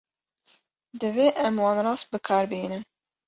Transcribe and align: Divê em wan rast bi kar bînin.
Divê 1.01 1.27
em 1.45 1.55
wan 1.63 1.79
rast 1.85 2.07
bi 2.11 2.19
kar 2.27 2.45
bînin. 2.51 2.83